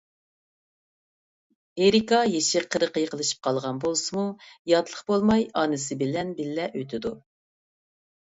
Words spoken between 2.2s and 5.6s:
يېشى قىرىققا يېقىنلىشىپ قالغان بولسىمۇ، ياتلىق بولماي